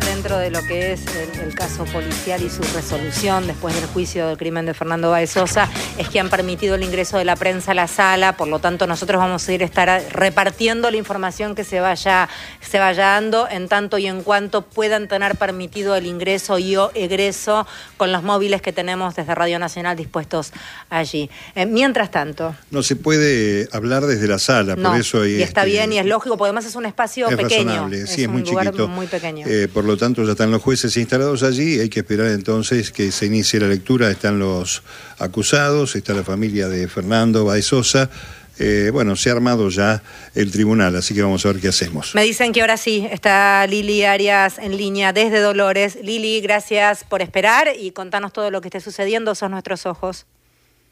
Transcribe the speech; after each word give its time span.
dentro 0.00 0.38
de 0.38 0.50
lo 0.50 0.60
que 0.62 0.92
es 0.92 1.02
el, 1.40 1.54
caso 1.54 1.84
policial 1.84 2.42
y 2.42 2.50
su 2.50 2.62
resolución 2.74 3.46
después 3.46 3.74
del 3.76 3.86
juicio 3.86 4.26
del 4.26 4.36
crimen 4.36 4.66
de 4.66 4.74
Fernando 4.74 5.10
Baez 5.10 5.30
Sosa 5.30 5.68
es 5.98 6.08
que 6.08 6.20
han 6.20 6.30
permitido 6.30 6.74
el 6.74 6.82
ingreso 6.82 7.18
de 7.18 7.24
la 7.24 7.36
prensa 7.36 7.70
a 7.72 7.74
la 7.74 7.88
sala, 7.88 8.36
por 8.36 8.48
lo 8.48 8.58
tanto 8.58 8.86
nosotros 8.86 9.18
vamos 9.18 9.48
a 9.48 9.52
ir 9.52 9.62
a 9.62 9.66
estar 9.66 10.02
repartiendo 10.10 10.90
la 10.90 10.96
información 10.96 11.54
que 11.54 11.64
se 11.64 11.80
vaya, 11.80 12.28
se 12.60 12.78
vaya 12.78 13.04
dando 13.04 13.48
en 13.48 13.68
tanto 13.68 13.98
y 13.98 14.06
en 14.06 14.22
cuanto 14.22 14.62
puedan 14.62 15.08
tener 15.08 15.36
permitido 15.36 15.94
el 15.94 16.06
ingreso 16.06 16.58
y 16.58 16.76
o 16.76 16.90
egreso 16.94 17.66
con 17.96 18.12
los 18.12 18.22
móviles 18.22 18.62
que 18.62 18.72
tenemos 18.72 19.14
desde 19.14 19.34
Radio 19.34 19.58
Nacional 19.58 19.96
dispuestos 19.96 20.52
allí. 20.90 21.30
Eh, 21.54 21.66
mientras 21.66 22.10
tanto... 22.10 22.56
No 22.70 22.82
se 22.82 22.96
puede 22.96 23.68
hablar 23.72 24.06
desde 24.06 24.26
la 24.26 24.38
sala, 24.38 24.76
por 24.76 24.96
eso... 24.98 25.24
y 25.26 25.42
está 25.42 25.60
este, 25.60 25.72
bien 25.72 25.92
y 25.92 25.98
es 25.98 26.06
lógico, 26.06 26.36
porque 26.36 26.48
además 26.48 26.66
es 26.66 26.74
un 26.74 26.86
espacio 26.86 27.28
pequeño. 27.28 27.88
sí, 28.06 28.24
es, 28.24 28.28
muy 28.28 28.42
chiquito. 28.42 28.88
muy 28.88 29.06
pequeño. 29.06 29.46
Eh, 29.46 29.68
por 29.72 29.84
lo 29.84 29.96
tanto, 29.96 30.24
ya 30.24 30.32
están 30.32 30.50
los 30.50 30.62
jueces 30.62 30.96
instalados 30.96 31.42
allí. 31.42 31.78
Hay 31.78 31.88
que 31.88 32.00
esperar 32.00 32.28
entonces 32.28 32.90
que 32.90 33.12
se 33.12 33.26
inicie 33.26 33.60
la 33.60 33.68
lectura. 33.68 34.10
Están 34.10 34.38
los 34.38 34.82
acusados, 35.18 35.83
está 35.84 36.14
la 36.14 36.24
familia 36.24 36.68
de 36.68 36.88
Fernando 36.88 37.44
Baezosa. 37.44 38.10
Eh, 38.58 38.90
bueno, 38.92 39.16
se 39.16 39.30
ha 39.30 39.32
armado 39.32 39.68
ya 39.68 40.02
el 40.34 40.52
tribunal, 40.52 40.94
así 40.96 41.14
que 41.14 41.22
vamos 41.22 41.44
a 41.44 41.52
ver 41.52 41.60
qué 41.60 41.68
hacemos. 41.68 42.14
Me 42.14 42.22
dicen 42.22 42.52
que 42.52 42.60
ahora 42.60 42.76
sí 42.76 43.06
está 43.10 43.66
Lili 43.66 44.04
Arias 44.04 44.58
en 44.58 44.76
línea 44.76 45.12
desde 45.12 45.40
Dolores. 45.40 45.98
Lili, 46.02 46.40
gracias 46.40 47.04
por 47.04 47.20
esperar 47.20 47.68
y 47.78 47.90
contanos 47.90 48.32
todo 48.32 48.50
lo 48.50 48.60
que 48.60 48.68
esté 48.68 48.80
sucediendo. 48.80 49.34
Son 49.34 49.50
nuestros 49.50 49.86
ojos. 49.86 50.26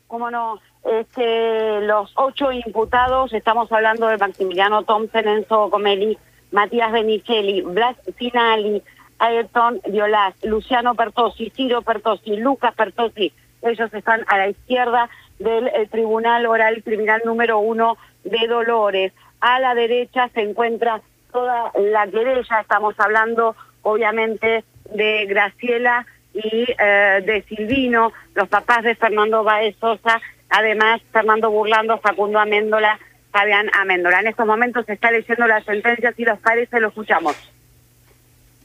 Cómo 0.09 0.31
no. 0.31 0.61
Este, 0.85 1.81
los 1.83 2.13
ocho 2.17 2.51
imputados, 2.51 3.33
estamos 3.33 3.71
hablando 3.71 4.09
de 4.09 4.19
Maximiliano 4.19 4.83
Thompson, 4.83 5.29
Enzo 5.29 5.71
Comelli, 5.71 6.19
Matías 6.51 6.91
Benicelli, 6.91 7.63
Blas 7.63 7.97
Finali, 8.17 8.83
Ayrton 9.19 9.81
Violás, 9.89 10.35
Luciano 10.43 10.97
Pertosi, 10.97 11.51
Ciro 11.55 11.83
Pertosi, 11.83 12.37
Lucas 12.37 12.75
Pertosi. 12.75 13.33
Ellos 13.63 13.93
están 13.95 14.25
a 14.29 14.39
la 14.39 14.49
izquierda 14.49 15.09
del 15.39 15.69
eh, 15.69 15.89
Tribunal 15.91 16.47
Oral 16.47 16.83
Criminal 16.83 17.23
número 17.25 17.59
uno 17.59 17.97
de 18.25 18.47
Dolores. 18.47 19.13
A 19.41 19.61
la 19.61 19.75
derecha 19.75 20.29
se 20.35 20.43
encuentra 20.43 21.01
toda 21.33 21.73
la 21.75 22.07
querella, 22.07 22.61
estamos 22.61 22.95
hablando 22.99 23.57
obviamente 23.83 24.65
de 24.95 25.27
Graciela 25.27 26.07
y 26.35 26.67
eh, 26.79 27.23
de 27.25 27.45
Silvino, 27.49 28.13
los 28.35 28.49
papás 28.49 28.85
de 28.85 28.95
Fernando 28.95 29.43
Baez 29.43 29.77
Sosa, 29.81 30.21
además 30.49 31.01
Fernando 31.13 31.51
Burlando, 31.51 31.99
Facundo 31.99 32.39
Améndola, 32.39 32.99
Fabián 33.33 33.71
Améndola. 33.75 34.21
En 34.21 34.29
estos 34.29 34.47
momentos 34.47 34.87
se 34.87 34.95
está 34.95 35.11
leyendo 35.11 35.47
la 35.47 35.63
sentencia, 35.65 36.13
si 36.17 36.25
los 36.25 36.39
parece 36.39 36.81
lo 36.81 36.89
escuchamos. 36.89 37.35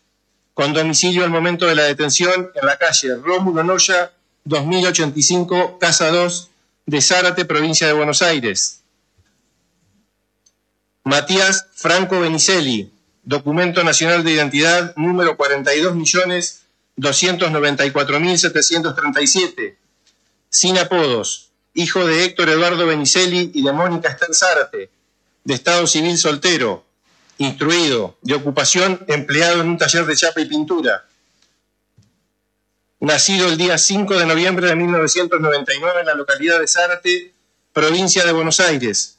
Con 0.53 0.73
domicilio 0.73 1.23
al 1.23 1.29
momento 1.29 1.67
de 1.67 1.75
la 1.75 1.83
detención 1.83 2.51
en 2.53 2.65
la 2.65 2.75
calle 2.75 3.15
Rómulo 3.15 3.63
Noya 3.63 4.11
2085, 4.43 5.79
Casa 5.79 6.09
2, 6.09 6.49
de 6.87 7.01
Zárate, 7.01 7.45
provincia 7.45 7.87
de 7.87 7.93
Buenos 7.93 8.21
Aires. 8.21 8.81
Matías 11.05 11.67
Franco 11.73 12.19
Benicelli, 12.19 12.91
documento 13.23 13.85
nacional 13.85 14.21
de 14.25 14.31
identidad 14.31 14.93
número 14.97 15.37
42.294.737, 16.97 19.77
sin 20.49 20.77
apodos, 20.77 21.51
hijo 21.73 22.05
de 22.05 22.23
Héctor 22.23 22.47
Eduardo 22.49 22.87
Benicelli 22.87 23.51
y 23.53 23.63
de 23.63 23.73
Mónica 23.73 24.07
Esther 24.09 24.33
Zárate, 24.33 24.89
de 25.43 25.53
estado 25.53 25.85
civil 25.87 26.17
soltero, 26.17 26.85
instruido, 27.37 28.17
de 28.21 28.35
ocupación 28.35 29.03
empleado 29.07 29.59
en 29.61 29.67
un 29.69 29.77
taller 29.77 30.05
de 30.05 30.15
chapa 30.15 30.39
y 30.39 30.45
pintura. 30.45 31.05
Nacido 33.01 33.49
el 33.49 33.57
día 33.57 33.77
5 33.77 34.17
de 34.17 34.25
noviembre 34.25 34.67
de 34.67 34.75
1999 34.75 35.99
en 35.99 36.05
la 36.05 36.15
localidad 36.15 36.61
de 36.61 36.67
Zárate, 36.67 37.33
provincia 37.73 38.25
de 38.25 38.31
Buenos 38.31 38.61
Aires, 38.61 39.17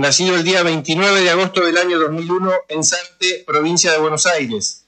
nacido 0.00 0.34
el 0.34 0.44
día 0.44 0.62
29 0.62 1.20
de 1.20 1.30
agosto 1.30 1.60
del 1.60 1.76
año 1.76 1.98
2001 1.98 2.52
en 2.68 2.84
Sante, 2.84 3.44
provincia 3.46 3.92
de 3.92 3.98
Buenos 3.98 4.24
Aires, 4.24 4.86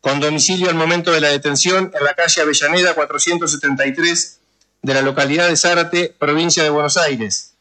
con 0.00 0.20
domicilio 0.20 0.70
al 0.70 0.76
momento 0.76 1.10
de 1.10 1.20
la 1.20 1.30
detención 1.30 1.90
en 1.92 2.04
la 2.04 2.14
calle 2.14 2.40
Avellaneda 2.40 2.94
473 2.94 4.38
de 4.82 4.94
la 4.94 5.02
localidad 5.02 5.48
de 5.48 5.56
Zárate, 5.56 6.14
provincia 6.16 6.62
de 6.62 6.70
Buenos 6.70 6.96
Aires, 6.96 7.54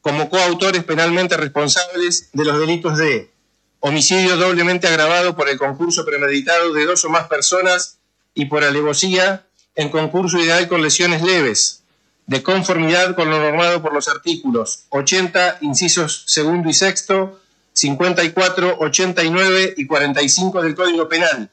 como 0.00 0.28
coautores 0.28 0.82
penalmente 0.82 1.36
responsables 1.36 2.30
de 2.32 2.44
los 2.44 2.58
delitos 2.58 2.98
de 2.98 3.30
homicidio 3.78 4.36
doblemente 4.36 4.88
agravado 4.88 5.36
por 5.36 5.48
el 5.48 5.56
concurso 5.56 6.04
premeditado 6.04 6.72
de 6.72 6.84
dos 6.84 7.04
o 7.04 7.10
más 7.10 7.28
personas 7.28 7.98
y 8.34 8.46
por 8.46 8.64
alevosía 8.64 9.46
en 9.76 9.88
concurso 9.88 10.40
ideal 10.40 10.66
con 10.66 10.82
lesiones 10.82 11.22
leves, 11.22 11.83
de 12.26 12.42
conformidad 12.42 13.14
con 13.14 13.30
lo 13.30 13.38
normado 13.38 13.82
por 13.82 13.92
los 13.92 14.08
artículos 14.08 14.84
80, 14.88 15.58
incisos 15.60 16.24
segundo 16.26 16.68
y 16.68 16.74
sexto, 16.74 17.40
54, 17.74 18.76
89 18.78 19.74
y 19.76 19.86
45 19.86 20.62
del 20.62 20.74
Código 20.74 21.08
Penal, 21.08 21.50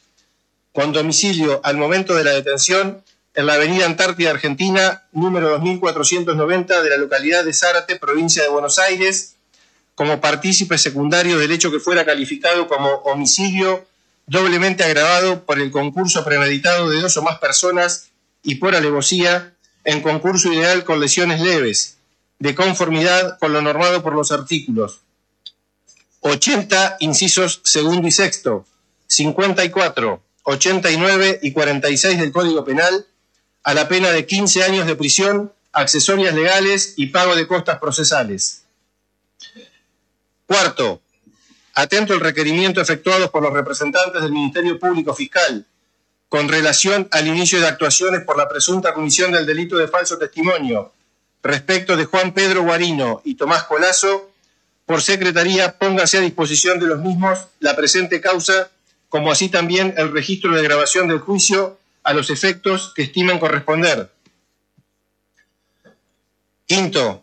Con 0.74 0.92
domicilio 0.92 1.62
al 1.64 1.78
momento 1.78 2.16
de 2.16 2.24
la 2.24 2.32
detención 2.32 3.04
en 3.40 3.46
la 3.46 3.54
avenida 3.54 3.86
Antártida 3.86 4.32
Argentina, 4.32 5.08
número 5.14 5.52
2490 5.52 6.82
de 6.82 6.90
la 6.90 6.98
localidad 6.98 7.46
de 7.46 7.54
Zárate, 7.54 7.96
provincia 7.96 8.44
de 8.44 8.50
Buenos 8.50 8.80
Aires, 8.80 9.36
como 9.96 10.20
partícipe 10.20 10.78
secundario 10.78 11.40
del 11.40 11.54
hecho 11.54 11.72
que 11.72 11.80
fuera 11.80 12.04
calificado 12.04 12.68
como 12.68 12.90
homicidio 13.06 13.88
doblemente 14.28 14.84
agravado 14.84 15.46
por 15.46 15.58
el 15.58 15.72
concurso 15.72 16.26
premeditado 16.26 16.90
de 16.90 17.00
dos 17.00 17.16
o 17.16 17.22
más 17.22 17.40
personas 17.40 18.10
y 18.44 18.56
por 18.56 18.76
alevosía 18.76 19.54
en 19.86 20.02
concurso 20.02 20.52
ideal 20.52 20.84
con 20.84 21.00
lesiones 21.00 21.40
leves, 21.40 21.96
de 22.40 22.54
conformidad 22.56 23.40
con 23.40 23.54
lo 23.54 23.62
normado 23.62 24.04
por 24.04 24.16
los 24.16 24.34
artículos. 24.34 25.00
80, 26.20 26.98
incisos 27.00 27.62
segundo 27.64 28.06
y 28.06 28.12
sexto, 28.12 28.66
54, 29.08 30.22
89 30.44 31.40
y 31.42 31.54
46 31.54 32.20
del 32.20 32.34
Código 32.34 32.66
Penal, 32.66 33.06
a 33.64 33.74
la 33.74 33.88
pena 33.88 34.12
de 34.12 34.26
15 34.26 34.64
años 34.64 34.88
de 34.88 34.96
prisión, 34.96 35.54
accesorias 35.72 36.34
legales 36.34 36.94
y 36.98 37.08
pago 37.08 37.36
de 37.36 37.48
costas 37.48 37.80
procesales. 37.80 38.64
Cuarto, 40.46 41.02
atento 41.76 42.14
al 42.14 42.20
requerimiento 42.20 42.82
efectuado 42.82 43.30
por 43.32 43.44
los 43.44 43.54
representantes 43.54 44.22
del 44.22 44.32
Ministerio 44.32 44.80
Público 44.80 45.14
Fiscal 45.14 45.66
con 46.28 46.48
relación 46.48 47.08
al 47.12 47.28
inicio 47.28 47.60
de 47.60 47.68
actuaciones 47.68 48.22
por 48.24 48.38
la 48.38 48.48
presunta 48.48 48.94
comisión 48.94 49.32
del 49.32 49.46
delito 49.46 49.78
de 49.78 49.88
falso 49.88 50.18
testimonio 50.18 50.94
respecto 51.42 51.98
de 51.98 52.06
Juan 52.06 52.34
Pedro 52.34 52.64
Guarino 52.64 53.22
y 53.24 53.36
Tomás 53.36 53.64
Colazo, 53.64 54.30
por 54.86 55.02
secretaría 55.02 55.78
póngase 55.78 56.18
a 56.18 56.22
disposición 56.22 56.80
de 56.80 56.88
los 56.88 57.00
mismos 57.00 57.40
la 57.60 57.76
presente 57.76 58.22
causa, 58.22 58.70
como 59.08 59.32
así 59.32 59.50
también 59.50 59.94
el 59.98 60.12
registro 60.12 60.56
de 60.56 60.64
grabación 60.64 61.08
del 61.08 61.20
juicio 61.20 61.80
a 62.10 62.14
los 62.16 62.32
efectos 62.32 62.92
que 62.96 63.04
estimen 63.04 63.38
corresponder. 63.38 64.12
Quinto, 66.66 67.22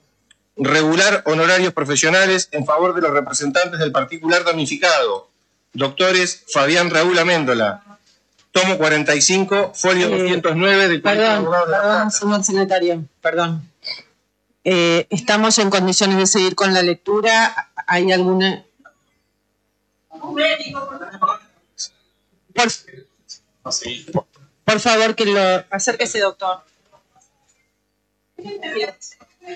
regular 0.57 1.25
honorarios 1.27 1.73
profesionales 1.73 2.49
en 2.53 2.65
favor 2.65 2.95
de 2.95 3.01
los 3.01 3.11
representantes 3.11 3.81
del 3.81 3.91
particular 3.91 4.45
damnificado, 4.45 5.29
doctores 5.73 6.45
Fabián 6.53 6.91
Raúl 6.91 7.19
Améndola, 7.19 7.83
tomo 8.53 8.79
45, 8.79 9.73
folio 9.75 10.09
209 10.09 10.85
eh, 10.85 10.89
del 10.89 11.03
Perdón, 11.03 11.49
perdón, 11.69 12.11
señor 12.13 12.45
secretario, 12.45 13.05
perdón. 13.21 13.69
Eh, 14.63 15.09
estamos 15.11 15.59
en 15.59 15.69
condiciones 15.69 16.17
de 16.17 16.27
seguir 16.29 16.55
con 16.55 16.73
la 16.73 16.83
lectura. 16.83 17.73
¿Hay 17.89 18.13
alguna...? 18.13 18.65
Por, 22.55 22.71
por 24.67 24.81
favor, 24.81 25.15
que 25.15 25.25
lo 25.25 25.65
acérquese, 25.71 26.19
doctor. 26.19 26.59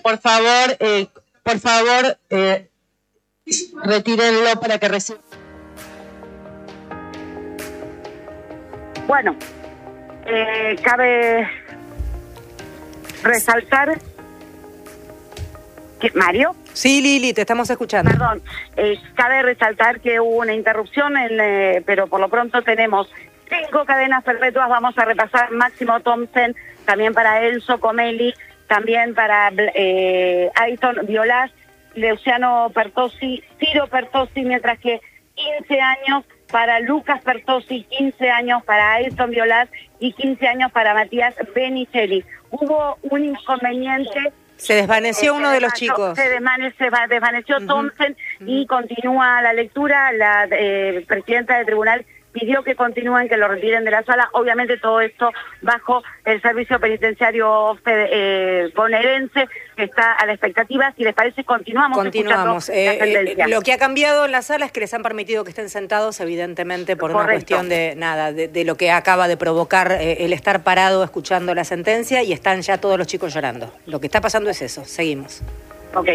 Por 0.02 0.18
favor, 0.18 0.76
eh, 0.78 1.08
por 1.42 1.58
favor, 1.58 2.16
eh, 2.30 2.68
retírenlo 3.84 4.60
para 4.60 4.78
que 4.78 4.88
reciba. 4.88 5.18
Bueno, 9.08 9.36
eh, 10.26 10.76
cabe 10.84 11.50
resaltar 13.24 13.98
que 16.00 16.12
Mario. 16.14 16.54
Sí, 16.72 17.02
Lili, 17.02 17.34
te 17.34 17.40
estamos 17.40 17.68
escuchando. 17.68 18.12
Perdón, 18.12 18.42
eh, 18.76 18.96
cabe 19.16 19.42
resaltar 19.42 20.00
que 20.00 20.20
hubo 20.20 20.38
una 20.38 20.54
interrupción, 20.54 21.16
en, 21.16 21.82
pero 21.84 22.06
por 22.06 22.20
lo 22.20 22.28
pronto 22.28 22.62
tenemos 22.62 23.08
cinco 23.50 23.85
cadenas 23.85 24.25
perpetuas. 24.25 24.69
Vamos 24.69 24.97
a 24.97 25.04
repasar 25.04 25.50
Máximo 25.50 26.00
Thompson, 26.00 26.54
también 26.85 27.12
para 27.12 27.42
Elso 27.42 27.78
Comelli, 27.80 28.33
también 28.66 29.14
para 29.14 29.50
eh, 29.57 30.50
Ayton 30.54 31.07
Violás, 31.07 31.50
Luciano 31.95 32.71
Pertosi, 32.75 33.42
Ciro 33.59 33.88
Pertosi, 33.88 34.42
mientras 34.42 34.78
que 34.78 35.00
15 35.35 35.80
años 35.80 36.25
para 36.50 36.80
Lucas 36.80 37.23
Pertosi, 37.23 37.85
15 37.85 38.30
años 38.30 38.62
para 38.64 38.95
Ayton 38.95 39.30
Violás 39.30 39.69
y 39.99 40.12
15 40.12 40.47
años 40.47 40.73
para 40.73 40.95
Matías 40.95 41.35
Benicelli. 41.54 42.25
Hubo 42.50 42.99
un 43.02 43.25
inconveniente 43.25 44.33
se 44.61 44.75
desvaneció 44.75 45.35
uno 45.35 45.50
de 45.50 45.61
los 45.61 45.73
chicos. 45.73 46.19
Se 46.19 46.28
desvaneció 46.28 47.66
Thompson 47.66 48.14
y 48.40 48.66
continúa 48.66 49.40
la 49.40 49.54
lectura. 49.54 50.12
La 50.12 50.47
eh, 50.50 51.02
presidenta 51.09 51.57
del 51.57 51.64
tribunal 51.64 52.04
pidió 52.32 52.62
que 52.62 52.75
continúen, 52.75 53.28
que 53.28 53.37
lo 53.37 53.49
retiren 53.49 53.84
de 53.84 53.90
la 53.90 54.02
sala. 54.04 54.28
Obviamente 54.32 54.78
todo 54.78 55.00
esto 55.00 55.30
bajo 55.62 56.02
el 56.25 56.40
servicio 56.40 56.78
penitenciario 56.78 57.78
eh, 57.87 58.70
bonaerense 58.75 59.49
que 59.76 59.84
está 59.84 60.12
a 60.12 60.26
la 60.26 60.32
expectativa. 60.32 60.92
Si 60.96 61.02
les 61.02 61.14
parece, 61.14 61.44
continuamos. 61.44 61.99
Continuamos. 61.99 62.68
Eh, 62.68 63.34
eh, 63.37 63.49
lo 63.49 63.62
que 63.62 63.72
ha 63.72 63.78
cambiado 63.78 64.25
en 64.25 64.32
la 64.32 64.42
sala 64.42 64.66
es 64.66 64.72
que 64.72 64.80
les 64.80 64.92
han 64.94 65.02
permitido 65.02 65.44
que 65.44 65.50
estén 65.50 65.68
sentados, 65.68 66.20
evidentemente, 66.20 66.96
por 66.96 67.10
una 67.10 67.25
cuestión 67.25 67.68
de 67.68 67.94
nada, 67.96 68.32
de, 68.32 68.64
lo 68.64 68.76
que 68.76 68.90
acaba 68.90 69.28
de 69.28 69.37
provocar 69.37 69.92
el 69.92 70.32
estar 70.32 70.62
parado 70.62 71.02
escuchando 71.02 71.54
la 71.54 71.64
sentencia 71.64 72.22
y 72.22 72.32
están 72.32 72.62
ya 72.62 72.78
todos 72.78 72.99
los 72.99 73.06
chicos 73.06 73.34
llorando. 73.34 73.72
Lo 73.87 74.00
que 74.00 74.06
está 74.06 74.20
pasando 74.20 74.50
es 74.50 74.62
eso. 74.62 74.84
Seguimos. 74.84 75.42
Ok. 75.94 76.08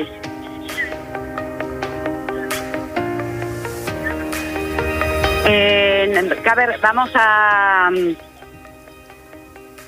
Eh, 5.48 5.94
vamos 6.81 7.12
a 7.13 7.89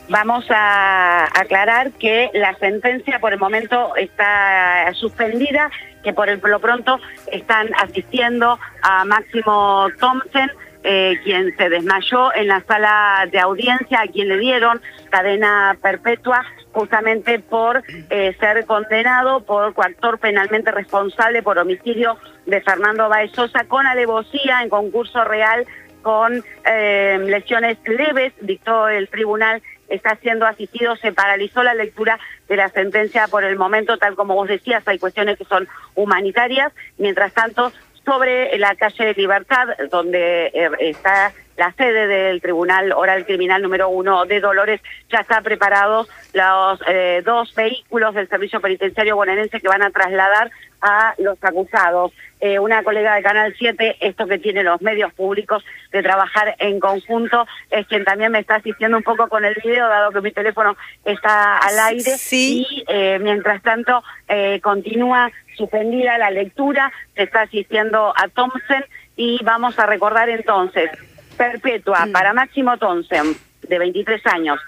vamos 0.10 0.46
a 0.50 1.26
aclarar 1.26 1.92
que 1.94 2.30
la 2.34 2.56
sentencia 2.56 3.20
por 3.20 3.34
el 3.34 3.40
momento 3.40 3.96
está 3.96 4.92
suspendida, 4.94 5.70
que 6.04 6.14
por 6.14 6.30
el, 6.30 6.40
lo 6.42 6.60
pronto 6.60 7.00
están 7.32 7.70
asistiendo 7.76 8.58
a 8.82 9.06
Máximo 9.06 9.88
Thompson, 10.00 10.50
eh, 10.84 11.20
quien 11.24 11.56
se 11.58 11.70
desmayó 11.70 12.34
en 12.34 12.48
la 12.48 12.62
sala 12.62 13.28
de 13.32 13.40
audiencia, 13.40 14.02
a 14.02 14.08
quien 14.08 14.30
le 14.30 14.38
dieron 14.38 14.82
cadena 15.10 15.76
perpetua 15.82 16.46
justamente 16.72 17.40
por 17.40 17.84
eh, 18.10 18.36
ser 18.40 18.66
condenado 18.66 19.44
por 19.44 19.74
coactor 19.74 20.20
penalmente 20.20 20.72
responsable 20.72 21.42
por 21.42 21.58
homicidio 21.58 22.18
de 22.46 22.62
Fernando 22.62 23.10
Baez 23.10 23.32
Sosa 23.32 23.64
con 23.66 23.88
alevosía 23.88 24.62
en 24.62 24.70
concurso 24.70 25.24
real 25.24 25.66
con 26.02 26.44
eh, 26.66 27.20
lesiones 27.26 27.78
leves, 27.86 28.34
dictó 28.42 28.88
el 28.88 29.10
tribunal, 29.10 29.62
está 29.90 30.16
siendo 30.18 30.46
asistido, 30.46 30.96
se 30.96 31.12
paralizó 31.12 31.64
la 31.64 31.74
lectura 31.74 32.20
de 32.48 32.56
la 32.58 32.70
sentencia 32.70 33.28
por 33.28 33.44
el 33.44 33.58
momento, 33.58 33.98
tal 33.98 34.16
como 34.16 34.36
vos 34.36 34.48
decías, 34.48 34.88
hay 34.88 35.00
cuestiones 35.00 35.38
que 35.38 35.46
son 35.46 35.68
humanitarias, 35.96 36.74
mientras 36.98 37.34
tanto, 37.34 37.72
sobre 38.06 38.58
la 38.58 38.76
calle 38.76 39.06
de 39.06 39.14
Libertad, 39.14 39.68
donde 39.92 40.48
eh, 40.48 40.70
está 40.80 41.34
la 41.58 41.74
sede 41.74 42.08
del 42.08 42.40
Tribunal 42.40 42.94
Oral 42.94 43.26
Criminal 43.26 43.62
número 43.62 43.90
uno 43.90 44.26
de 44.26 44.40
Dolores, 44.40 44.80
ya 45.10 45.20
está 45.20 45.42
preparado 45.42 46.08
los 46.34 46.80
eh, 46.88 47.24
dos 47.26 47.54
vehículos 47.56 48.14
del 48.14 48.30
Servicio 48.30 48.62
Penitenciario 48.62 49.16
bonaerense 49.16 49.60
que 49.60 49.68
van 49.68 49.82
a 49.82 49.90
trasladar 49.90 50.52
a 50.82 51.16
los 51.18 51.44
acusados. 51.44 52.14
Eh, 52.40 52.60
una 52.60 52.84
colega 52.84 53.16
de 53.16 53.24
Canal 53.24 53.56
7, 53.58 53.98
esto 54.00 54.28
que 54.28 54.38
tiene 54.38 54.62
los 54.62 54.80
medios 54.84 55.12
públicos 55.14 55.66
de 55.92 56.04
trabajar 56.04 56.56
en 56.60 56.80
conjunto, 56.80 57.48
es 57.72 57.88
quien 57.88 58.06
también 58.06 58.32
me 58.32 58.40
está 58.40 58.56
asistiendo 58.56 58.98
un 58.98 59.04
poco 59.04 59.28
con 59.28 59.44
el 59.44 59.56
video, 59.56 59.88
dado 59.88 60.12
que 60.12 60.22
mi 60.22 60.32
teléfono 60.32 60.78
está 61.04 61.58
al 61.58 61.80
aire. 61.80 62.12
Y 62.32 62.86
eh, 62.88 63.18
mientras 63.20 63.64
tanto, 63.64 64.04
continúa 64.62 65.32
suspendida 65.56 66.20
la 66.20 66.30
lectura, 66.30 66.92
se 67.16 67.24
está 67.24 67.42
asistiendo 67.42 68.14
a 68.16 68.28
Thompson 68.28 68.86
y 69.16 69.44
vamos 69.44 69.80
a 69.80 69.88
recordar 69.88 70.30
entonces 70.30 70.92
perpetua 71.38 72.06
mm. 72.06 72.12
para 72.12 72.34
Máximo 72.34 72.78
Thompson, 72.78 73.36
de 73.68 73.80
23 73.80 74.26
años, 74.28 74.60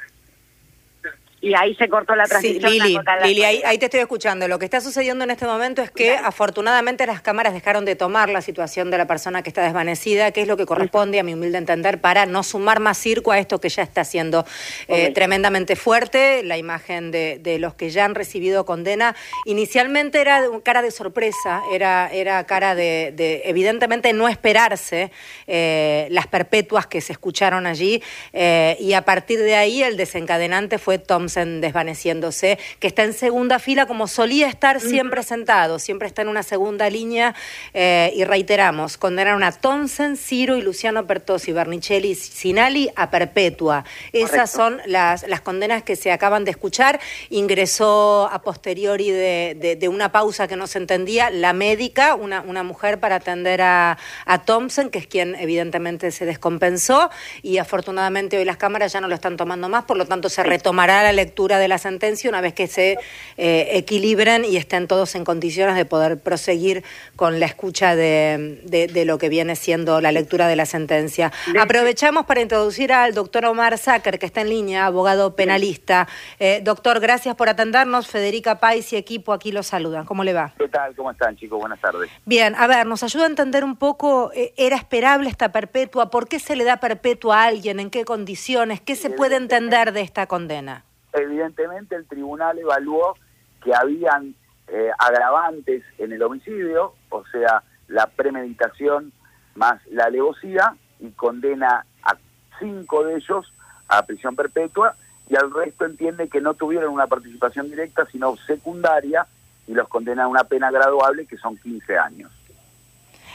y 1.42 1.54
ahí 1.54 1.76
se 1.76 1.88
cortó 1.88 2.16
la 2.16 2.26
transmisión. 2.26 2.72
Sí, 2.72 2.80
Lili, 3.24 3.44
ahí, 3.44 3.78
te 3.78 3.86
estoy 3.86 4.02
escuchando. 4.02 4.48
Lo 4.48 4.60
que 4.60 4.66
está 4.66 4.82
sucediendo 4.82 5.24
en 5.24 5.32
este 5.32 5.46
momento 5.46 5.82
es 5.82 5.92
que 5.92 6.16
afortunadamente 6.16 7.06
las 7.06 7.22
cámaras 7.22 7.54
dejaron 7.54 7.86
de 7.86 7.96
tomar 7.96 8.30
la 8.30 8.42
situación 8.42 8.92
de 8.92 8.98
la 8.98 9.08
persona 9.08 9.42
que 9.42 9.50
está 9.50 9.64
desvanecida, 9.64 10.32
que 10.32 10.42
es 10.42 10.48
lo 10.48 10.58
que 10.58 10.66
corresponde, 10.66 11.20
a 11.20 11.24
mi 11.24 11.34
humilde 11.34 11.58
entender, 11.58 12.02
para 12.02 12.26
no 12.26 12.44
sumar 12.44 12.80
más 12.80 12.98
circo 12.98 13.32
a 13.32 13.40
esto 13.40 13.62
que 13.62 13.70
ya 13.70 13.84
está 13.84 14.04
siendo 14.04 14.46
eh, 14.88 15.12
tremendamente 15.12 15.76
fuerte. 15.76 16.44
La 16.44 16.58
imagen 16.58 17.12
de, 17.12 17.58
los 17.60 17.74
que 17.74 17.90
ya 17.90 18.06
han 18.06 18.16
recibido 18.16 18.66
condena 18.66 19.16
inicialmente 19.46 20.22
era 20.22 20.44
cara 20.64 20.82
de 20.82 20.92
sorpresa, 20.92 21.64
era, 21.74 22.10
era 22.12 22.44
cara 22.46 22.76
de, 22.76 23.14
evidentemente 23.46 24.14
no 24.14 24.28
esperarse 24.28 25.12
eh, 25.48 26.08
las 26.12 26.28
perpetuas 26.28 26.88
que 26.88 27.02
se 27.02 27.14
escucharon 27.14 27.66
allí 27.66 28.02
eh, 28.34 28.78
y 28.80 28.94
a 28.94 29.04
partir 29.04 29.40
de 29.40 29.56
ahí 29.56 29.84
el 29.84 29.98
desencadenante 29.98 30.78
fue 30.78 31.00
Tom 31.00 31.29
desvaneciéndose, 31.34 32.60
que 32.80 32.88
está 32.88 33.04
en 33.04 33.14
segunda 33.14 33.60
fila 33.60 33.86
como 33.86 34.08
solía 34.08 34.48
estar 34.48 34.80
siempre 34.80 35.24
sentado, 35.24 35.80
siempre 35.80 36.08
está 36.08 36.22
en 36.22 36.28
una 36.28 36.44
segunda 36.44 36.90
línea 36.90 37.36
eh, 37.74 38.12
y 38.16 38.24
reiteramos, 38.24 38.98
condenaron 38.98 39.44
a 39.44 39.52
Thompson, 39.52 40.18
Ciro 40.18 40.58
y 40.58 40.62
Luciano 40.62 41.06
Pertosi, 41.08 41.52
Bernicelli 41.52 42.12
y 42.12 42.16
Sinali 42.16 42.90
a 42.96 43.10
perpetua. 43.10 43.86
Esas 44.14 44.52
son 44.52 44.82
las, 44.86 45.28
las 45.28 45.42
condenas 45.42 45.84
que 45.84 45.96
se 45.96 46.12
acaban 46.12 46.46
de 46.46 46.52
escuchar. 46.52 47.00
Ingresó 47.30 48.30
a 48.32 48.42
posteriori 48.42 49.12
de, 49.12 49.90
una 49.90 50.12
pausa 50.12 50.48
que 50.48 50.56
no 50.56 50.68
se 50.68 50.78
entendía 50.78 51.32
la 51.32 51.54
médica, 51.54 52.14
una, 52.16 52.42
una 52.42 52.64
mujer 52.64 53.00
para 53.00 53.16
atender 53.16 53.62
a, 53.62 53.98
a 54.26 54.42
Thompson, 54.44 54.90
que 54.90 55.00
es 55.00 55.08
quien 55.08 55.36
evidentemente 55.36 56.12
se 56.12 56.26
descompensó 56.26 57.10
y 57.42 57.58
afortunadamente 57.58 58.38
hoy 58.38 58.46
las 58.46 58.58
cámaras 58.58 58.94
ya 58.94 59.02
no 59.02 59.08
lo 59.08 59.16
están 59.16 59.38
tomando 59.38 59.70
más, 59.70 59.86
por 59.86 59.98
lo 59.98 60.06
tanto 60.06 60.30
se 60.30 60.44
retomará 60.44 61.12
la 61.12 61.19
lectura 61.20 61.60
de 61.60 61.68
la 61.68 61.78
sentencia 61.78 62.30
una 62.30 62.40
vez 62.40 62.54
que 62.54 62.68
se 62.68 62.98
eh, 63.38 63.70
equilibren 63.74 64.46
y 64.46 64.56
estén 64.56 64.88
todos 64.88 65.16
en 65.16 65.26
condiciones 65.26 65.76
de 65.76 65.84
poder 65.84 66.18
proseguir 66.20 66.84
con 67.18 67.40
la 67.42 67.46
escucha 67.46 67.96
de, 67.96 68.62
de, 68.66 69.06
lo 69.06 69.18
que 69.18 69.28
viene 69.28 69.56
siendo 69.56 70.00
la 70.00 70.12
lectura 70.12 70.48
de 70.48 70.56
la 70.56 70.66
sentencia. 70.66 71.32
Aprovechamos 71.60 72.26
para 72.26 72.42
introducir 72.42 72.94
al 72.94 73.14
doctor 73.14 73.46
Omar 73.46 73.78
Sáquer, 73.78 74.18
que 74.18 74.26
está 74.26 74.42
en 74.42 74.50
línea, 74.50 74.86
abogado 74.86 75.36
penalista. 75.36 76.08
Eh, 76.40 76.62
doctor, 76.64 77.00
gracias 77.00 77.36
por 77.36 77.50
atendernos. 77.50 78.08
Federica 78.08 78.60
Pais 78.60 78.94
y 78.94 78.96
equipo 78.96 79.34
aquí 79.34 79.52
lo 79.52 79.64
saludan. 79.64 80.06
¿Cómo 80.06 80.24
le 80.24 80.34
va? 80.34 80.54
¿Qué 80.58 80.70
tal? 80.70 80.96
¿Cómo 80.96 81.12
están, 81.12 81.36
chicos? 81.36 81.60
Buenas 81.60 81.82
tardes. 81.82 82.10
Bien, 82.26 82.56
a 82.56 82.68
ver, 82.68 82.86
nos 82.86 83.04
ayuda 83.04 83.26
a 83.26 83.28
entender 83.28 83.64
un 83.64 83.76
poco, 83.76 84.32
eh, 84.34 84.54
¿era 84.56 84.78
esperable 84.78 85.30
esta 85.30 85.52
perpetua? 85.52 86.10
¿Por 86.10 86.28
qué 86.28 86.40
se 86.40 86.56
le 86.56 86.64
da 86.64 86.78
perpetua 86.78 87.44
a 87.44 87.46
alguien? 87.48 87.80
¿En 87.80 87.90
qué 87.90 88.06
condiciones? 88.06 88.80
¿Qué 88.82 88.96
se 88.96 89.10
puede 89.10 89.36
entender 89.36 89.92
de 89.92 90.02
esta 90.02 90.28
condena? 90.28 90.86
Evidentemente 91.14 91.96
el 91.96 92.06
tribunal 92.06 92.58
evaluó 92.60 93.16
que 93.64 93.74
habían 93.74 94.36
eh, 94.68 94.92
agravantes 94.98 95.84
en 95.98 96.12
el 96.12 96.22
homicidio, 96.22 96.94
o 97.10 97.26
sea, 97.28 97.64
la 97.88 98.08
premeditación 98.08 99.12
más 99.56 99.86
la 99.88 100.06
alevosía, 100.06 100.76
y 101.00 101.10
condena 101.12 101.86
a 102.04 102.16
cinco 102.60 103.04
de 103.04 103.16
ellos 103.16 103.52
a 103.88 104.06
prisión 104.06 104.36
perpetua, 104.36 104.96
y 105.30 105.36
al 105.36 105.52
resto 105.54 105.86
entiende 105.86 106.30
que 106.30 106.42
no 106.42 106.54
tuvieron 106.54 106.94
una 106.94 107.08
participación 107.08 107.70
directa, 107.70 108.06
sino 108.12 108.36
secundaria, 108.38 109.26
y 109.68 109.74
los 109.74 109.88
condena 109.88 110.24
a 110.24 110.28
una 110.28 110.44
pena 110.44 110.72
graduable, 110.72 111.26
que 111.26 111.38
son 111.38 111.58
15 111.58 111.98
años. 111.98 112.32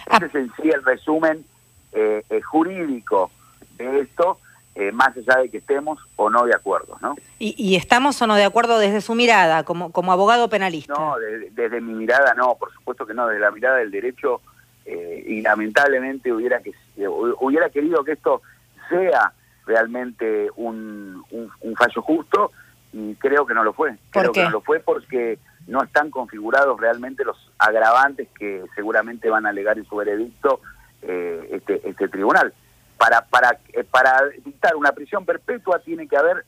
Ah. 0.09 0.17
Ese 0.17 0.27
es 0.27 0.35
en 0.35 0.53
sí 0.57 0.71
el 0.71 0.85
resumen 0.85 1.45
eh, 1.93 2.25
eh, 2.29 2.41
jurídico 2.41 3.31
de 3.77 4.01
esto, 4.01 4.39
eh, 4.77 4.91
más 4.91 5.17
allá 5.17 5.41
de 5.41 5.51
que 5.51 5.59
estemos 5.59 6.01
o 6.17 6.31
no 6.31 6.45
de 6.47 6.55
acuerdo, 6.55 6.99
¿no? 7.01 7.15
¿Y, 7.39 7.77
estamos 7.77 8.21
o 8.21 8.27
no 8.27 8.35
de 8.35 8.45
acuerdo 8.45 8.81
desde 8.81 9.01
su 9.01 9.15
mirada, 9.15 9.63
como, 9.63 9.93
como 9.93 10.11
abogado 10.11 10.49
penalista? 10.49 10.93
No, 10.93 11.15
desde 11.53 11.81
mi 11.81 11.95
mirada 11.95 12.35
no, 12.35 12.57
por 12.57 12.73
supuesto 12.73 13.07
que 13.07 13.15
no, 13.15 13.29
desde 13.29 13.41
la 13.41 13.53
mirada 13.53 13.77
del 13.77 13.93
derecho, 13.93 14.41
eh, 14.85 15.23
y 15.29 15.43
lamentablemente 15.43 16.33
hubiera, 16.33 16.61
que, 16.61 16.71
eh, 16.97 17.07
hubiera 17.07 17.71
querido 17.71 18.03
que 18.03 18.13
esto 18.13 18.43
sea 18.89 19.33
realmente 19.65 20.51
un, 20.57 21.25
un, 21.31 21.77
fallo 21.77 22.03
justo, 22.03 22.51
y 22.93 23.15
creo 23.15 23.47
que 23.47 23.55
no 23.55 23.63
lo 23.63 23.75
fue. 23.75 23.97
creo 24.11 24.33
que 24.33 24.43
no 24.43 24.51
lo 24.51 24.61
fue 24.61 24.81
porque 24.81 25.39
no 25.69 25.85
están 25.85 26.11
configurados 26.11 26.81
realmente 26.81 27.25
los 27.25 27.37
agravantes 27.59 28.29
que 28.37 28.65
seguramente 28.75 29.31
van 29.31 29.47
a 29.47 29.51
alegar 29.51 29.79
en 29.79 29.85
su 29.85 29.95
veredicto 29.95 30.61
este, 31.01 31.81
este 31.89 32.09
tribunal 32.09 32.53
para, 32.99 33.23
para, 33.23 33.59
eh, 33.73 33.85
para 33.85 34.29
dictar 34.45 34.77
una 34.77 34.93
prisión 34.93 35.25
perpetua 35.25 35.79
tiene 35.81 36.09
que 36.09 36.17
haber 36.17 36.45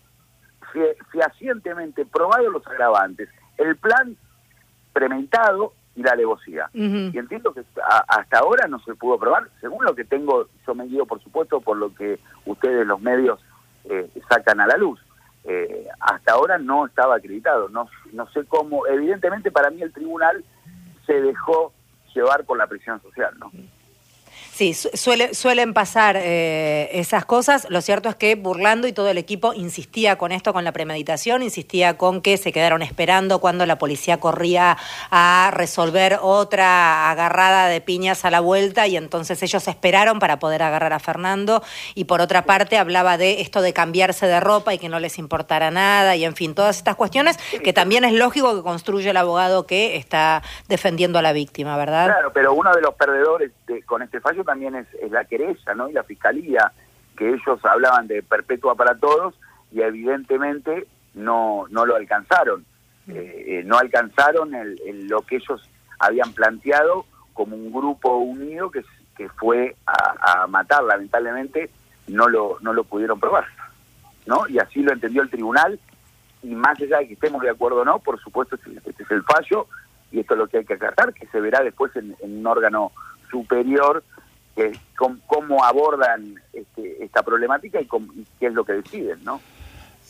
fehacientemente 1.11 2.05
probado 2.05 2.51
los 2.51 2.67
agravantes, 2.67 3.29
el 3.57 3.77
plan 3.77 4.17
premeditado 4.93 5.73
y 5.95 6.03
la 6.03 6.13
alevosía. 6.13 6.69
Y 6.75 7.17
entiendo 7.17 7.55
que 7.55 7.63
hasta 8.09 8.39
ahora 8.39 8.69
no 8.69 8.79
se 8.81 8.95
pudo 8.95 9.19
probar, 9.19 9.49
según 9.61 9.85
lo 9.85 9.95
que 9.95 10.05
tengo, 10.05 10.49
yo 10.67 10.75
me 10.75 10.85
guío 10.85 11.07
por 11.07 11.23
supuesto 11.23 11.61
por 11.61 11.79
lo 11.79 11.95
que 11.95 12.19
ustedes 12.45 12.87
los 12.87 13.01
medios 13.01 13.41
eh, 13.85 14.11
sacan 14.29 14.61
a 14.61 14.67
la 14.67 14.77
luz. 14.77 15.01
Eh, 15.45 15.87
hasta 16.01 16.33
ahora 16.33 16.59
no 16.59 16.87
estaba 16.87 17.17
acreditado, 17.17 17.69
no, 17.69 17.89
no 18.13 18.29
sé 18.33 18.45
cómo, 18.47 18.87
evidentemente 18.87 19.51
para 19.51 19.71
mí 19.71 19.81
el 19.81 19.93
tribunal 19.93 20.45
se 21.07 21.21
dejó 21.21 21.73
llevar 22.15 22.45
por 22.45 22.59
la 22.59 22.67
prisión 22.67 23.01
social, 23.01 23.33
¿no? 23.39 23.53
Sí, 24.57 24.73
suele, 24.73 25.35
suelen 25.35 25.75
pasar 25.75 26.17
eh, 26.19 26.89
esas 26.93 27.27
cosas. 27.27 27.67
Lo 27.69 27.83
cierto 27.83 28.09
es 28.09 28.15
que 28.15 28.37
Burlando 28.37 28.87
y 28.89 28.95
todo 28.95 29.11
el 29.11 29.19
equipo 29.19 29.53
insistía 29.53 30.17
con 30.17 30.33
esto, 30.33 30.55
con 30.55 30.65
la 30.65 30.73
premeditación, 30.73 31.43
insistía 31.43 31.99
con 31.99 32.23
que 32.23 32.39
se 32.39 32.53
quedaron 32.53 32.81
esperando 32.81 33.39
cuando 33.39 33.67
la 33.67 33.77
policía 33.77 34.19
corría 34.19 34.79
a 35.11 35.51
resolver 35.53 36.21
otra 36.23 37.11
agarrada 37.11 37.69
de 37.69 37.83
piñas 37.83 38.25
a 38.25 38.31
la 38.31 38.41
vuelta 38.41 38.87
y 38.87 38.97
entonces 38.97 39.43
ellos 39.43 39.69
esperaron 39.69 40.21
para 40.21 40.39
poder 40.39 40.63
agarrar 40.63 40.95
a 40.95 41.01
Fernando 41.01 41.63
y 41.95 42.05
por 42.05 42.23
otra 42.23 42.47
parte 42.47 42.79
hablaba 42.79 43.19
de 43.19 43.43
esto 43.43 43.61
de 43.61 43.75
cambiarse 43.75 44.27
de 44.27 44.41
ropa 44.41 44.73
y 44.73 44.79
que 44.79 44.89
no 44.89 45.01
les 45.01 45.19
importara 45.19 45.71
nada 45.71 46.17
y 46.17 46.25
en 46.25 46.35
fin, 46.35 46.55
todas 46.55 46.79
estas 46.79 46.97
cuestiones 46.97 47.37
que 47.63 47.75
también 47.75 48.07
es 48.07 48.15
lógico 48.15 48.57
que 48.57 48.63
construye 48.63 49.11
el 49.11 49.19
abogado 49.19 49.67
que 49.67 49.97
está 49.97 50.43
defendiendo 50.67 51.19
a 51.19 51.23
la 51.23 51.35
víctima, 51.35 51.77
¿verdad? 51.77 52.07
Claro, 52.07 52.33
pero 52.33 52.55
uno 52.55 52.73
de 52.73 52.81
los 52.81 52.95
perdedores 52.95 53.53
con 53.85 54.01
este 54.01 54.19
fallo 54.19 54.46
también 54.47 54.75
es, 54.75 54.87
la 55.11 55.25
querella, 55.25 55.75
¿no? 55.75 55.89
Y 55.89 55.93
la 55.93 56.05
fiscalía, 56.05 56.73
que 57.17 57.29
ellos 57.29 57.63
hablaban 57.65 58.07
de 58.07 58.23
perpetua 58.23 58.75
para 58.75 58.95
todos 58.95 59.35
y 59.73 59.83
evidentemente 59.83 60.87
no, 61.15 61.67
no 61.71 61.85
lo 61.85 61.97
alcanzaron. 61.97 62.65
Eh, 63.09 63.45
eh, 63.47 63.63
no 63.65 63.79
alcanzaron 63.79 64.55
el, 64.55 65.07
lo 65.09 65.23
que 65.23 65.37
ellos 65.37 65.69
habían 65.99 66.33
planteado 66.33 67.07
como 67.35 67.57
un 67.57 67.73
grupo 67.73 68.17
unido 68.17 68.71
que, 68.71 68.83
que 69.17 69.29
fue 69.29 69.77
a, 69.87 70.47
matar. 70.47 70.83
Lamentablemente 70.85 71.71
no 72.09 72.29
lo, 72.29 72.59
no 72.61 72.73
lo 72.73 72.85
pudieron 72.85 73.21
probar. 73.21 73.47
¿no? 74.27 74.49
Y 74.49 74.59
así 74.59 74.83
lo 74.83 74.93
entendió 74.93 75.23
el 75.23 75.31
tribunal. 75.31 75.79
Y 76.43 76.55
más 76.55 76.81
allá 76.81 76.99
de 76.99 77.09
que 77.09 77.15
estemos 77.15 77.43
de 77.43 77.51
acuerdo 77.51 77.81
o 77.81 77.85
no, 77.85 77.99
por 77.99 78.21
supuesto, 78.21 78.57
este, 78.57 78.71
este 78.89 79.03
es 79.03 79.11
el 79.11 79.23
fallo 79.23 79.67
y 80.13 80.21
esto 80.21 80.35
es 80.35 80.39
lo 80.39 80.47
que 80.47 80.59
hay 80.59 80.65
que 80.65 80.75
acatar, 80.75 81.13
que 81.13 81.27
se 81.27 81.41
verá 81.41 81.61
después 81.63 81.95
en 81.97 82.17
un 82.21 82.47
órgano 82.47 82.93
superior 83.31 84.05
eh, 84.57 84.73
cómo, 84.97 85.65
abordan 85.65 86.35
este, 86.53 87.05
esta 87.05 87.23
problemática 87.23 87.81
y, 87.81 87.89
qué 88.39 88.47
es 88.47 88.53
lo 88.53 88.65
que 88.65 88.75
deciden, 88.75 89.23
¿no? 89.25 89.41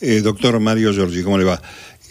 Eh, 0.01 0.21
doctor 0.21 0.61
Mario 0.61 0.93
Giorgi, 0.93 1.23
¿cómo 1.23 1.39
le 1.39 1.45
va? 1.45 1.61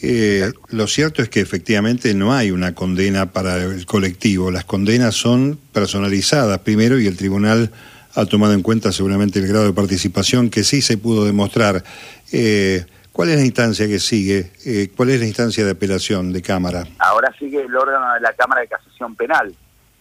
Eh, 0.02 0.52
lo 0.70 0.88
cierto 0.88 1.22
es 1.22 1.30
que 1.30 1.40
efectivamente 1.40 2.14
no 2.14 2.34
hay 2.34 2.52
una 2.52 2.76
condena 2.76 3.32
para 3.32 3.58
el 3.58 3.86
colectivo. 3.86 4.52
Las 4.52 4.66
condenas 4.66 5.16
son 5.16 5.60
personalizadas 5.72 6.60
primero 6.60 7.00
y 7.00 7.08
el 7.08 7.18
tribunal 7.18 7.72
ha 8.14 8.26
tomado 8.26 8.54
en 8.54 8.62
cuenta 8.62 8.92
seguramente 8.92 9.40
el 9.40 9.48
grado 9.48 9.66
de 9.66 9.74
participación 9.74 10.50
que 10.50 10.64
sí 10.64 10.82
se 10.82 10.98
pudo 10.98 11.26
demostrar. 11.26 11.84
Eh, 12.32 12.86
¿Cuál 13.12 13.30
es 13.30 13.38
la 13.38 13.46
instancia 13.46 13.88
que 13.88 14.00
sigue? 14.00 14.52
Eh, 14.66 14.92
¿Cuál 14.96 15.12
es 15.12 15.20
la 15.20 15.26
instancia 15.26 15.64
de 15.64 15.72
apelación 15.72 16.34
de 16.34 16.42
Cámara? 16.42 16.86
Ahora 17.00 17.34
sigue 17.40 17.62
el 17.62 17.76
órgano 17.76 18.14
de 18.14 18.20
la 18.20 18.34
Cámara 18.34 18.62
de 18.62 18.68
Casación 18.68 19.16
Penal 19.16 19.56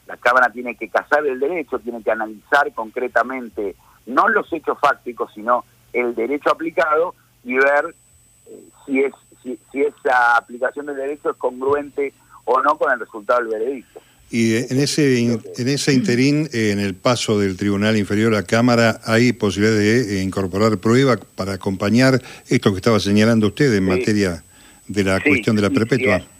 la 0.07 0.17
Cámara 0.17 0.51
tiene 0.51 0.77
que 0.77 0.89
casar 0.89 1.27
el 1.27 1.41
derecho, 1.41 1.79
tiene 1.79 2.03
que 2.03 2.11
analizar 2.11 2.73
concretamente 2.75 3.75
no 4.07 4.29
los 4.29 4.53
hechos 4.53 4.79
fácticos, 4.81 5.33
sino 5.35 5.65
el 5.93 6.15
derecho 6.15 6.51
aplicado 6.51 7.15
y 7.45 7.55
ver 7.55 7.95
eh, 8.47 8.61
si, 8.85 9.01
es, 9.01 9.13
si, 9.43 9.59
esa 9.81 10.37
aplicación 10.37 10.87
del 10.87 10.97
derecho 10.97 11.31
es 11.31 11.37
congruente 11.37 12.13
o 12.45 12.61
no 12.61 12.77
con 12.77 12.93
el 12.93 13.01
resultado 13.01 13.41
del 13.41 13.49
veredicto. 13.49 14.01
Y 14.31 14.57
en 14.57 14.81
ese, 14.81 15.23
en 15.23 15.69
ese 15.69 15.93
interín, 15.93 16.49
eh, 16.53 16.71
en 16.73 16.81
el 16.81 16.95
paso 16.95 17.39
del 17.39 17.57
Tribunal 17.57 17.97
Inferior 17.97 18.35
a 18.35 18.43
Cámara, 18.43 19.01
¿hay 19.05 19.33
posibilidad 19.33 19.77
de 19.77 20.19
eh, 20.19 20.23
incorporar 20.23 20.79
prueba 20.79 21.17
para 21.37 21.55
acompañar 21.55 22.21
esto 22.49 22.73
que 22.73 22.77
estaba 22.77 22.99
señalando 23.01 23.49
usted 23.49 23.73
en 23.73 23.85
materia 23.85 24.43
de 24.89 25.05
la 25.05 25.21
cuestión 25.21 25.57
de 25.57 25.63
la 25.63 25.71
perpetua? 25.71 26.19
sí, 26.19 26.34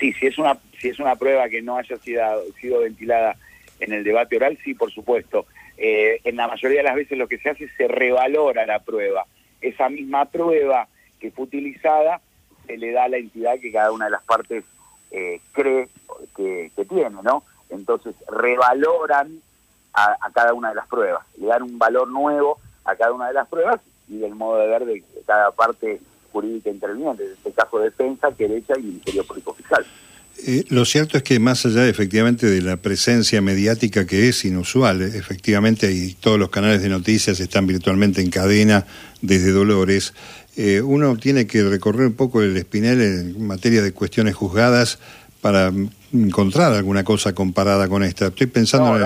si 0.00 0.26
es 0.26 0.38
una 0.38 0.58
si 0.80 0.88
es 0.88 0.98
una 0.98 1.14
prueba 1.16 1.48
que 1.48 1.62
no 1.62 1.76
haya 1.76 1.96
sido, 1.98 2.22
sido 2.60 2.80
ventilada 2.80 3.36
en 3.80 3.92
el 3.92 4.04
debate 4.04 4.36
oral, 4.36 4.58
sí, 4.64 4.74
por 4.74 4.90
supuesto. 4.90 5.46
Eh, 5.76 6.20
en 6.24 6.36
la 6.36 6.48
mayoría 6.48 6.78
de 6.78 6.84
las 6.84 6.94
veces 6.94 7.18
lo 7.18 7.28
que 7.28 7.38
se 7.38 7.50
hace 7.50 7.64
es 7.64 7.70
se 7.76 7.88
revalora 7.88 8.66
la 8.66 8.80
prueba. 8.80 9.26
Esa 9.60 9.88
misma 9.88 10.24
prueba 10.26 10.88
que 11.18 11.30
fue 11.30 11.44
utilizada 11.44 12.20
se 12.66 12.76
le 12.76 12.92
da 12.92 13.04
a 13.04 13.08
la 13.08 13.18
entidad 13.18 13.58
que 13.60 13.72
cada 13.72 13.92
una 13.92 14.06
de 14.06 14.10
las 14.12 14.22
partes 14.24 14.64
eh, 15.10 15.40
cree 15.52 15.88
que, 16.36 16.70
tiene, 16.88 17.22
¿no? 17.22 17.44
Entonces 17.68 18.14
revaloran 18.28 19.40
a, 19.92 20.16
cada 20.32 20.54
una 20.54 20.70
de 20.70 20.76
las 20.76 20.86
pruebas, 20.86 21.26
le 21.36 21.46
dan 21.46 21.62
un 21.62 21.78
valor 21.78 22.08
nuevo 22.08 22.58
a 22.84 22.94
cada 22.96 23.12
una 23.12 23.28
de 23.28 23.34
las 23.34 23.48
pruebas 23.48 23.80
y 24.08 24.18
del 24.18 24.34
modo 24.34 24.58
de 24.58 24.66
ver 24.68 24.84
de 24.84 25.02
cada 25.26 25.50
parte 25.50 26.00
jurídica 26.32 26.70
interviniente, 26.70 27.24
en 27.24 27.32
este 27.32 27.52
caso 27.52 27.78
defensa, 27.78 28.30
derecha 28.30 28.74
y 28.78 28.82
Ministerio 28.82 29.24
Público 29.24 29.54
Fiscal. 29.54 29.86
Eh, 30.46 30.64
lo 30.70 30.84
cierto 30.86 31.18
es 31.18 31.22
que 31.22 31.38
más 31.38 31.66
allá 31.66 31.86
efectivamente 31.86 32.46
de 32.46 32.62
la 32.62 32.78
presencia 32.78 33.42
mediática 33.42 34.06
que 34.06 34.28
es 34.28 34.44
inusual, 34.44 35.02
eh, 35.02 35.10
efectivamente 35.14 35.92
y 35.92 36.14
todos 36.14 36.38
los 36.38 36.48
canales 36.48 36.82
de 36.82 36.88
noticias 36.88 37.40
están 37.40 37.66
virtualmente 37.66 38.22
en 38.22 38.30
cadena 38.30 38.86
desde 39.20 39.50
Dolores, 39.52 40.14
eh, 40.56 40.80
uno 40.80 41.16
tiene 41.16 41.46
que 41.46 41.62
recorrer 41.62 42.06
un 42.06 42.14
poco 42.14 42.42
el 42.42 42.56
espinel 42.56 43.00
en 43.02 43.46
materia 43.46 43.82
de 43.82 43.92
cuestiones 43.92 44.34
juzgadas 44.34 44.98
para 45.40 45.72
encontrar 46.12 46.72
alguna 46.72 47.04
cosa 47.04 47.34
comparada 47.34 47.88
con 47.88 48.02
esta. 48.02 48.28
Estoy 48.28 48.46
pensando 48.46 48.96
en 48.96 49.02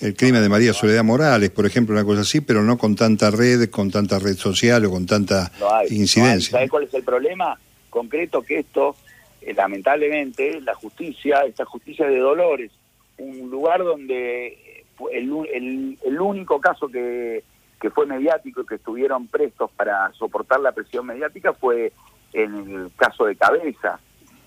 el, 0.00 0.14
crimen 0.14 0.42
de 0.42 0.48
María 0.48 0.72
Soledad 0.72 1.04
Morales, 1.04 1.50
por 1.50 1.66
ejemplo, 1.66 1.94
una 1.94 2.04
cosa 2.04 2.22
así, 2.22 2.40
pero 2.40 2.62
no 2.62 2.78
con 2.78 2.96
tanta 2.96 3.30
red, 3.30 3.70
con 3.70 3.90
tanta 3.90 4.18
red 4.18 4.36
social 4.36 4.84
o 4.84 4.90
con 4.90 5.06
tanta 5.06 5.50
incidencia. 5.90 6.52
¿Sabes 6.52 6.70
cuál 6.70 6.84
es 6.84 6.94
el 6.94 7.02
problema 7.02 7.58
concreto? 7.90 8.42
Que 8.42 8.60
esto 8.60 8.96
eh, 9.40 9.54
lamentablemente 9.54 10.60
la 10.60 10.74
justicia, 10.74 11.40
esta 11.46 11.64
justicia 11.64 12.06
de 12.06 12.18
Dolores, 12.18 12.70
un 13.18 13.50
lugar 13.50 13.84
donde 13.84 14.84
el, 15.12 15.98
el, 16.02 16.20
único 16.20 16.60
caso 16.60 16.88
que, 16.88 17.42
que, 17.80 17.90
fue 17.90 18.06
mediático 18.06 18.62
y 18.62 18.66
que 18.66 18.76
estuvieron 18.76 19.26
prestos 19.26 19.70
para 19.72 20.12
soportar 20.12 20.60
la 20.60 20.72
presión 20.72 21.06
mediática 21.06 21.52
fue 21.52 21.92
en 22.32 22.54
el 22.54 22.90
caso 22.96 23.26
de 23.26 23.36
Cabeza. 23.36 24.00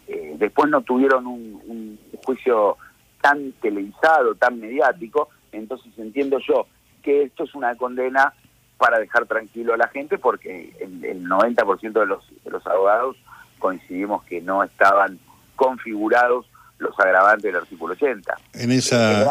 Eh, 0.07 0.35
después 0.37 0.69
no 0.69 0.81
tuvieron 0.81 1.27
un, 1.27 1.61
un, 1.65 1.99
juicio 2.23 2.77
tan 3.21 3.51
televisado, 3.53 4.35
tan 4.35 4.59
mediático, 4.59 5.29
entonces 5.51 5.91
entiendo 5.97 6.37
yo 6.47 6.67
que 7.03 7.23
esto 7.23 7.43
es 7.43 7.55
una 7.55 7.75
condena 7.75 8.33
para 8.77 8.99
dejar 8.99 9.25
tranquilo 9.25 9.73
a 9.73 9.77
la 9.77 9.87
gente 9.87 10.17
porque 10.17 10.73
el, 10.79 11.03
el 11.03 11.25
90% 11.25 11.93
de 11.93 12.05
los, 12.05 12.23
de 12.43 12.51
los 12.51 12.65
abogados 12.67 13.17
coincidimos 13.59 14.23
que 14.23 14.41
no 14.41 14.63
estaban 14.63 15.19
configurados 15.55 16.45
los 16.79 16.97
agravantes 16.99 17.43
del 17.43 17.55
artículo 17.55 17.93
80. 17.93 18.37
En 18.53 18.71
esa, 18.71 19.23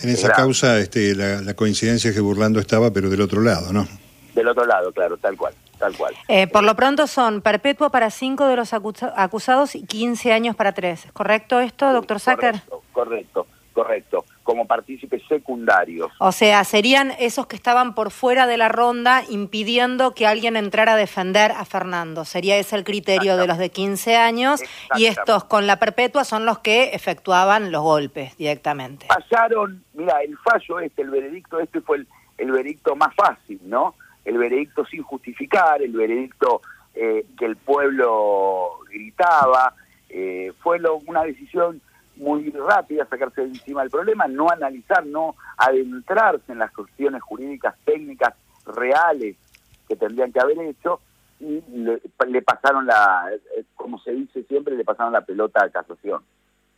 en 0.00 0.10
esa 0.10 0.32
causa 0.32 0.78
este, 0.78 1.14
la, 1.14 1.54
coincidencia 1.54 2.10
es 2.10 2.16
que 2.16 2.22
Burlando 2.22 2.60
estaba, 2.60 2.90
pero 2.92 3.10
del 3.10 3.20
otro 3.20 3.42
lado, 3.42 3.72
¿no? 3.72 3.86
Del 4.34 4.48
otro 4.48 4.64
lado, 4.64 4.90
claro, 4.92 5.16
tal 5.18 5.36
cual. 5.36 5.54
Tal 5.78 5.96
cual. 5.96 6.14
Eh, 6.28 6.46
por 6.46 6.64
lo 6.64 6.74
pronto 6.76 7.06
son 7.06 7.40
perpetua 7.40 7.90
para 7.90 8.10
cinco 8.10 8.46
de 8.46 8.56
los 8.56 8.72
acusados 8.72 9.74
y 9.74 9.84
15 9.84 10.32
años 10.32 10.56
para 10.56 10.72
tres. 10.72 11.06
¿Correcto 11.12 11.60
esto, 11.60 11.92
doctor 11.92 12.20
Sacker? 12.20 12.62
correcto, 12.92 13.46
correcto 13.72 14.24
como 14.44 14.66
partícipes 14.66 15.22
secundarios. 15.26 16.12
O 16.20 16.30
sea, 16.30 16.62
serían 16.62 17.12
esos 17.18 17.46
que 17.46 17.56
estaban 17.56 17.94
por 17.94 18.12
fuera 18.12 18.46
de 18.46 18.56
la 18.56 18.68
ronda 18.68 19.22
impidiendo 19.28 20.14
que 20.14 20.26
alguien 20.26 20.56
entrara 20.56 20.92
a 20.92 20.96
defender 20.96 21.50
a 21.50 21.64
Fernando. 21.64 22.24
Sería 22.24 22.56
ese 22.56 22.76
el 22.76 22.84
criterio 22.84 23.36
de 23.36 23.46
los 23.46 23.58
de 23.58 23.70
15 23.70 24.16
años 24.16 24.60
y 24.96 25.06
estos 25.06 25.44
con 25.44 25.66
la 25.66 25.78
perpetua 25.78 26.24
son 26.24 26.44
los 26.44 26.58
que 26.58 26.90
efectuaban 26.94 27.72
los 27.72 27.82
golpes 27.82 28.36
directamente. 28.36 29.06
Pasaron, 29.08 29.82
mira, 29.94 30.20
el 30.22 30.36
fallo 30.38 30.78
este, 30.80 31.02
el 31.02 31.10
veredicto 31.10 31.58
este 31.58 31.80
fue 31.80 31.98
el, 31.98 32.08
el 32.38 32.52
veredicto 32.52 32.94
más 32.94 33.14
fácil, 33.14 33.58
¿no? 33.64 33.94
El 34.24 34.38
veredicto 34.38 34.84
sin 34.86 35.02
justificar, 35.02 35.82
el 35.82 35.92
veredicto 35.92 36.62
eh, 36.94 37.26
que 37.36 37.44
el 37.44 37.56
pueblo 37.56 38.78
gritaba, 38.88 39.74
eh, 40.08 40.52
fue 40.60 40.80
una 41.06 41.24
decisión 41.24 41.80
muy 42.16 42.50
rápida, 42.50 43.06
sacarse 43.06 43.42
de 43.42 43.48
encima 43.48 43.82
el 43.82 43.90
problema, 43.90 44.28
no 44.28 44.48
analizar, 44.48 45.04
no 45.04 45.34
adentrarse 45.56 46.52
en 46.52 46.58
las 46.58 46.70
cuestiones 46.72 47.22
jurídicas 47.22 47.74
técnicas 47.84 48.34
reales 48.64 49.36
que 49.88 49.96
tendrían 49.96 50.32
que 50.32 50.40
haber 50.40 50.58
hecho 50.60 51.00
y 51.40 51.62
le, 51.68 52.42
pasaron 52.42 52.86
la, 52.86 53.28
eh, 53.56 53.64
como 53.74 53.98
se 53.98 54.12
dice 54.12 54.44
siempre, 54.44 54.76
le 54.76 54.84
pasaron 54.84 55.12
la 55.12 55.22
pelota 55.22 55.64
a 55.64 55.68
casación, 55.68 56.22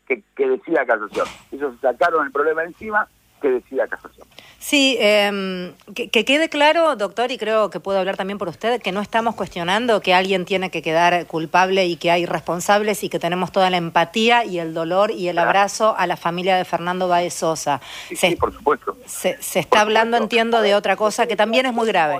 que, 0.06 0.22
que 0.34 0.48
decida 0.48 0.86
casación. 0.86 1.26
Ellos 1.52 1.74
sacaron 1.80 2.26
el 2.26 2.32
problema 2.32 2.64
encima, 2.64 3.06
que 3.46 3.52
decida 3.52 3.86
casación. 3.86 4.26
Sí, 4.58 4.96
em, 4.98 5.72
que, 5.94 6.24
quede 6.24 6.48
claro, 6.48 6.96
doctor, 6.96 7.30
y 7.30 7.38
creo 7.38 7.70
que 7.70 7.78
puedo 7.78 8.00
hablar 8.00 8.16
también 8.16 8.38
por 8.38 8.48
usted, 8.48 8.80
que 8.82 8.90
no 8.90 9.00
estamos 9.00 9.36
cuestionando 9.36 10.00
que 10.00 10.14
alguien 10.14 10.44
tiene 10.44 10.70
que 10.70 10.82
quedar 10.82 11.26
culpable 11.26 11.86
y 11.86 11.96
que 11.96 12.10
hay 12.10 12.26
responsables 12.26 13.04
y 13.04 13.08
que 13.08 13.20
tenemos 13.20 13.52
toda 13.52 13.70
la 13.70 13.76
empatía 13.76 14.44
y 14.44 14.58
el 14.58 14.74
dolor 14.74 15.12
y 15.12 15.28
el 15.28 15.38
abrazo 15.38 15.94
a 15.96 16.08
la 16.08 16.16
familia 16.16 16.56
de 16.56 16.64
Fernando 16.64 17.06
Baez 17.06 17.34
Sosa. 17.34 17.80
Sí, 18.12 18.34
por 18.34 18.52
supuesto. 18.52 18.96
Se, 19.06 19.38
está 19.38 19.82
hablando, 19.82 20.16
entiendo, 20.16 20.60
de 20.60 20.74
otra 20.74 20.96
cosa 20.96 21.28
que 21.28 21.36
también 21.36 21.66
es 21.66 21.72
muy 21.72 21.86
grave. 21.86 22.18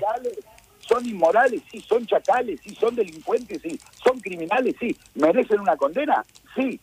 Son 0.80 1.04
inmorales, 1.04 1.62
sí, 1.68 1.80
son 1.80 2.06
chacales, 2.06 2.60
sí, 2.62 2.76
son 2.76 2.94
delincuentes, 2.94 3.60
sí, 3.60 3.76
son 4.04 4.20
criminales, 4.20 4.76
sí. 4.78 4.96
¿Merecen 5.16 5.58
una 5.58 5.76
condena? 5.76 6.24
Sí. 6.54 6.78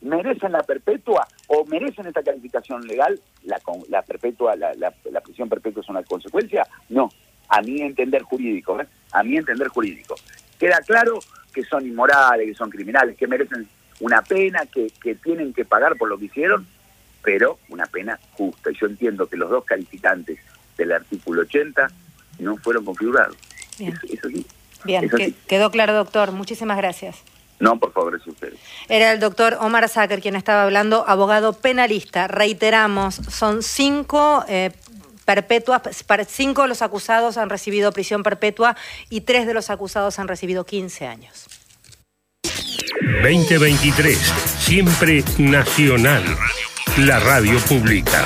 ¿Merecen 0.00 0.52
la 0.52 0.62
perpetua? 0.62 1.26
o 1.48 1.64
merecen 1.64 2.06
esta 2.06 2.22
calificación 2.22 2.86
legal, 2.86 3.18
la, 3.44 3.60
la 3.88 4.02
perpetua, 4.02 4.54
la, 4.54 4.74
la, 4.74 5.20
prisión 5.20 5.48
perpetua 5.48 5.82
es 5.82 5.88
una 5.88 6.02
consecuencia, 6.02 6.66
no, 6.90 7.10
a 7.48 7.62
mi 7.62 7.80
entender 7.80 8.22
jurídico, 8.22 8.80
¿eh? 8.80 8.86
a 9.12 9.22
mi 9.22 9.38
entender 9.38 9.68
jurídico. 9.68 10.14
Queda 10.58 10.78
claro 10.86 11.18
que 11.52 11.64
son 11.64 11.86
inmorales, 11.86 12.46
que 12.46 12.54
son 12.54 12.68
criminales, 12.68 13.16
que 13.16 13.26
merecen 13.26 13.66
una 14.00 14.22
pena, 14.22 14.66
que, 14.66 14.92
que 15.02 15.14
tienen 15.14 15.54
que 15.54 15.64
pagar 15.64 15.96
por 15.96 16.08
lo 16.08 16.18
que 16.18 16.26
hicieron, 16.26 16.66
pero 17.22 17.58
una 17.70 17.86
pena 17.86 18.18
justa. 18.32 18.70
Y 18.70 18.74
yo 18.78 18.86
entiendo 18.86 19.26
que 19.26 19.38
los 19.38 19.48
dos 19.48 19.64
calificantes 19.64 20.38
del 20.76 20.92
artículo 20.92 21.42
80 21.42 21.90
no 22.40 22.56
fueron 22.58 22.84
configurados. 22.84 23.36
Bien, 23.78 23.94
eso, 24.08 24.28
sí. 24.28 24.46
Bien, 24.84 25.10
quedó 25.48 25.70
claro, 25.70 25.94
doctor. 25.94 26.32
Muchísimas 26.32 26.76
gracias. 26.76 27.24
No, 27.60 27.78
por 27.78 27.92
favor, 27.92 28.14
es 28.14 28.26
usted. 28.26 28.52
Era 28.88 29.12
el 29.12 29.20
doctor 29.20 29.58
Omar 29.60 29.88
Sáquer 29.88 30.20
quien 30.20 30.36
estaba 30.36 30.62
hablando, 30.62 31.04
abogado 31.08 31.54
penalista. 31.54 32.28
Reiteramos, 32.28 33.16
son 33.16 33.62
cinco 33.62 34.44
eh, 34.48 34.70
perpetuas, 35.24 35.82
cinco 36.28 36.62
de 36.62 36.68
los 36.68 36.82
acusados 36.82 37.36
han 37.36 37.50
recibido 37.50 37.92
prisión 37.92 38.22
perpetua 38.22 38.76
y 39.10 39.22
tres 39.22 39.46
de 39.46 39.54
los 39.54 39.70
acusados 39.70 40.18
han 40.18 40.28
recibido 40.28 40.64
15 40.64 41.06
años. 41.06 41.48
2023, 43.22 44.16
siempre 44.58 45.24
nacional. 45.38 46.24
La 46.98 47.20
radio 47.20 47.58
pública. 47.60 48.24